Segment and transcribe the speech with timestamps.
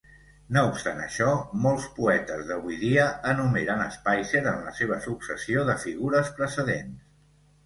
[0.55, 1.27] No obstant això,
[1.65, 3.03] molts poetes d'avui dia
[3.33, 6.99] enumeren Spicer en la seva successió de figures precedents.